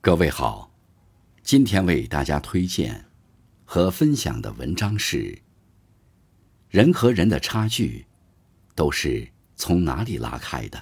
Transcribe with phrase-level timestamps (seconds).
[0.00, 0.70] 各位好，
[1.42, 3.04] 今天为大家推荐
[3.64, 5.36] 和分享的文章是：
[6.70, 8.06] 人和人的差距
[8.76, 10.80] 都是从哪里拉开的？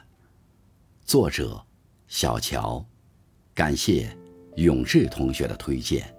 [1.07, 1.65] 作者
[2.07, 2.87] 小乔，
[3.55, 4.15] 感谢
[4.57, 6.15] 永志同学的推荐。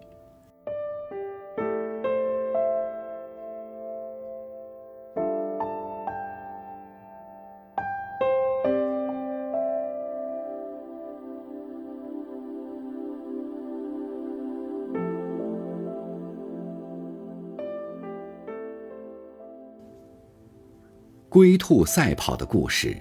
[21.37, 22.97] 龟兔赛跑的故事，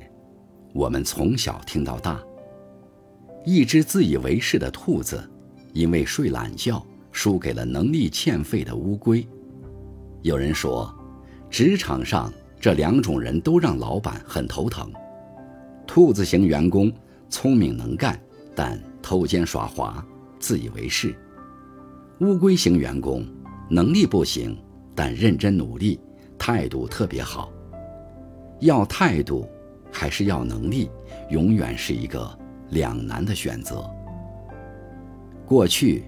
[0.75, 2.23] 我们从小听到大。
[3.47, 5.27] 一只自以为是的兔子，
[5.73, 9.27] 因为睡懒觉，输给了能力欠费的乌龟。
[10.21, 10.95] 有人说，
[11.49, 12.31] 职场上
[12.61, 14.93] 这两种人都让老板很头疼：
[15.87, 16.93] 兔子型员工
[17.31, 18.21] 聪明能干，
[18.55, 20.07] 但偷奸耍滑，
[20.39, 21.09] 自以为是；
[22.21, 23.27] 乌龟型员工
[23.71, 24.55] 能力不行，
[24.95, 25.99] 但认真努力，
[26.37, 27.51] 态度特别好。
[28.61, 29.47] 要态度，
[29.93, 30.91] 还是要能力，
[31.31, 32.27] 永远是一个
[32.71, 33.89] 两难的选择。
[35.45, 36.05] 过去，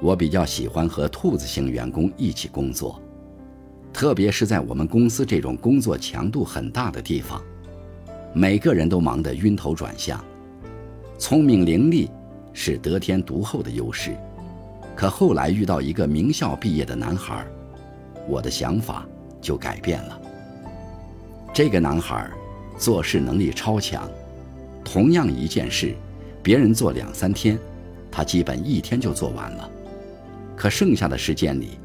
[0.00, 3.00] 我比较喜欢和兔子型员工一起工作，
[3.92, 7.40] 特别是在我们公司这种工作强度很大的地方，
[8.32, 10.22] 每个人都忙得晕头转向。
[11.18, 12.10] 聪明伶俐
[12.52, 14.16] 是得天独厚的优势，
[14.96, 17.46] 可后来遇到一个名校毕业的男孩，
[18.26, 19.06] 我的想法
[19.40, 20.21] 就改变了。
[21.54, 22.30] 这个男孩
[22.78, 24.10] 做事能力超强，
[24.82, 25.94] 同样一件事，
[26.42, 27.58] 别人做两三天，
[28.10, 29.70] 他基本一天就做完了。
[30.56, 31.78] 可剩下的时间里，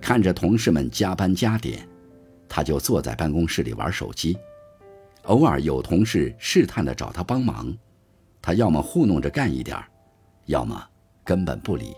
[0.00, 1.86] 看着同事们加班加点，
[2.48, 4.34] 他就坐在办公室里玩手机。
[5.24, 7.70] 偶尔有同事试探的找他帮忙，
[8.40, 9.76] 他要么糊弄着干一点
[10.46, 10.82] 要么
[11.22, 11.94] 根本不理。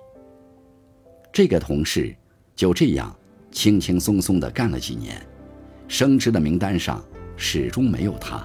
[1.32, 2.12] 这个同事
[2.56, 3.14] 就这样
[3.52, 5.24] 轻轻松松地干了几年。
[5.96, 7.00] 升职的名单上
[7.36, 8.44] 始终没有他，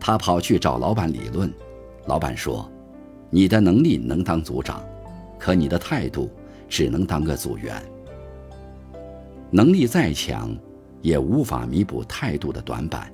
[0.00, 1.52] 他跑去找老板理论，
[2.06, 2.66] 老板说
[3.28, 4.82] ：“你的能力能当组长，
[5.38, 6.30] 可你的态度
[6.66, 7.76] 只能当个组员。
[9.50, 10.56] 能力再强，
[11.02, 13.12] 也无法弥补态度的短板，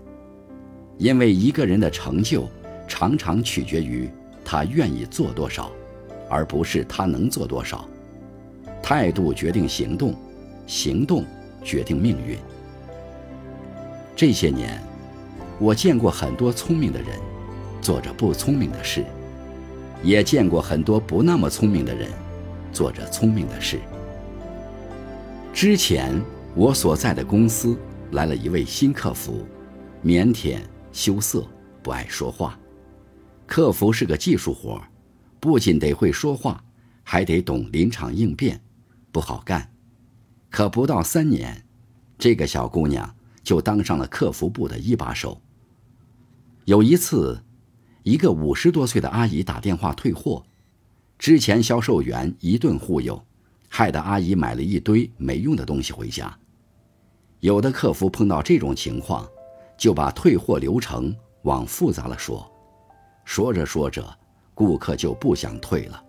[0.96, 2.48] 因为一个人的成就
[2.86, 4.08] 常常取决于
[4.44, 5.72] 他愿意做多少，
[6.30, 7.84] 而不是他能做多少。
[8.80, 10.14] 态度决定行动，
[10.68, 11.24] 行动
[11.64, 12.38] 决定命运。”
[14.16, 14.80] 这些年，
[15.58, 17.18] 我见过很多聪明的人
[17.80, 19.04] 做着不聪明的事，
[20.02, 22.08] 也见过很多不那么聪明的人
[22.72, 23.80] 做着聪明的事。
[25.52, 26.20] 之前
[26.54, 27.76] 我所在的公司
[28.12, 29.44] 来了一位新客服，
[30.04, 30.58] 腼腆
[30.92, 31.44] 羞涩，
[31.82, 32.58] 不爱说话。
[33.46, 34.80] 客服是个技术活，
[35.40, 36.62] 不仅得会说话，
[37.02, 38.60] 还得懂临场应变，
[39.10, 39.70] 不好干。
[40.50, 41.64] 可不到三年，
[42.16, 43.12] 这个小姑娘。
[43.44, 45.40] 就当上了客服部的一把手。
[46.64, 47.38] 有一次，
[48.02, 50.42] 一个五十多岁的阿姨打电话退货，
[51.18, 53.22] 之前销售员一顿忽悠，
[53.68, 56.36] 害得阿姨买了一堆没用的东西回家。
[57.40, 59.28] 有的客服碰到这种情况，
[59.76, 62.50] 就把退货流程往复杂了说，
[63.26, 64.02] 说着说着，
[64.54, 66.02] 顾客就不想退了。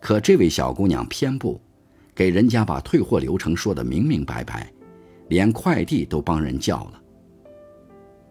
[0.00, 1.60] 可这位小姑娘偏不，
[2.14, 4.72] 给人家把退货流程说的明明白白。
[5.28, 7.02] 连快递都帮人叫了。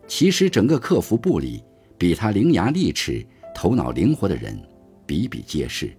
[0.08, 1.63] 其实整个客服部里，
[1.97, 4.58] 比他伶牙俐齿、头脑灵活的人
[5.06, 5.91] 比比皆是。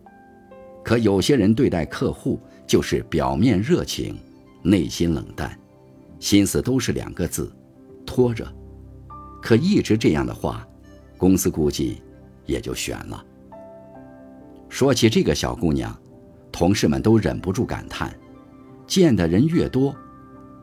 [0.85, 4.19] 可有些人对待客户就是表面热情，
[4.63, 5.59] 内心冷淡，
[6.19, 7.53] 心思都是两个字：
[8.07, 8.51] 拖着。
[9.43, 10.67] 可一直这样的话，
[11.19, 12.03] 公司估计
[12.47, 13.25] 也就悬了。
[14.71, 15.95] 说起这个小姑娘，
[16.51, 18.19] 同事们都忍不住感叹：
[18.87, 19.95] 见的人越多。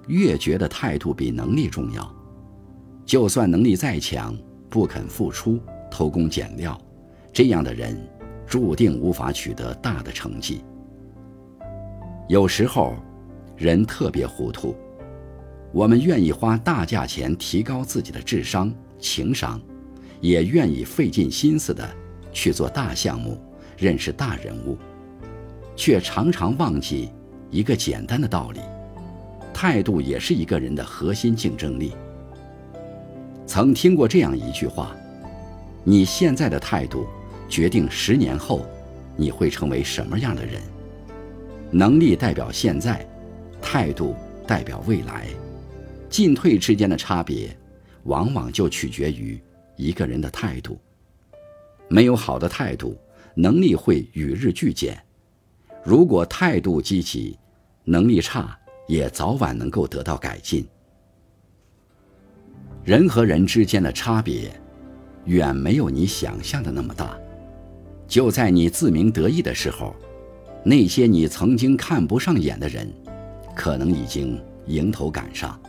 [0.08, 2.16] 越觉得态度比能力重要，
[3.06, 4.38] 就算能力再强，
[4.70, 6.80] 不肯付出、偷工减料，
[7.34, 7.98] 这样的人
[8.46, 10.64] 注定无法取得大的成绩。
[12.28, 12.96] 有时候，
[13.56, 14.76] 人特别糊涂，
[15.72, 19.62] 我们愿意花大价钱提高自己的智商、情商，
[20.22, 21.88] 也愿意费尽心思的
[22.32, 23.40] 去做大项目、
[23.78, 24.78] 认识大人物，
[25.76, 27.12] 却常常忘记
[27.50, 28.60] 一个简单的道理。
[29.68, 31.92] 态度也是一个人的核心竞争力。
[33.48, 34.96] 曾听过这样一句话
[35.84, 37.08] ：“你现在的态度，
[37.50, 38.64] 决定十年后
[39.18, 40.62] 你会成为什么样的人。”
[41.74, 43.04] 能力代表现在，
[43.60, 44.16] 态度
[44.46, 45.26] 代表未来。
[46.12, 47.50] 进退之间的差别，
[48.04, 49.42] 往往就取决于
[49.78, 50.80] 一个人的态度。
[51.88, 52.96] 没有好的态度，
[53.34, 54.94] 能力会与日俱减；
[55.84, 57.36] 如果态度积极，
[57.84, 58.56] 能力差
[58.88, 60.66] 也早晚能够得到改进。
[62.84, 64.52] 人和人之间的差别，
[65.26, 67.18] 远没有你想象的那么大。
[68.08, 69.96] 就在你自鸣得意的时候，
[70.64, 72.88] 那些你曾经看不上眼的人，
[73.56, 75.60] 可能已经迎头赶上。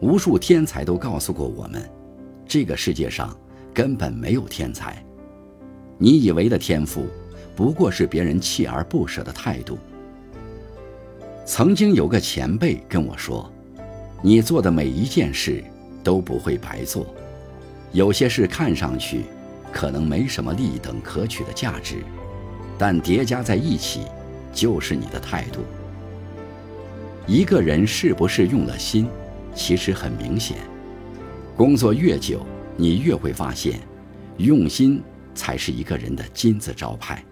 [0.00, 1.82] 无数天才都告诉过我们，
[2.46, 3.36] 这个世界上
[3.74, 5.04] 根本没有天才。
[5.98, 7.06] 你以为的天赋，
[7.54, 9.76] 不过是别人锲而不舍的态度。
[11.52, 13.52] 曾经有个前辈跟我说
[14.22, 15.64] ：“你做的每一件事
[16.00, 17.04] 都不会白做，
[17.90, 19.24] 有些事看上去……”
[19.72, 22.04] 可能没什么利等可取的价值，
[22.78, 24.02] 但叠加在一起，
[24.52, 25.60] 就是你的态度。
[27.26, 29.08] 一个人是不是用了心，
[29.52, 30.56] 其实很明显。
[31.56, 32.46] 工作越久，
[32.76, 33.80] 你越会发现，
[34.36, 35.02] 用心
[35.34, 37.24] 才是一个人的金字招牌。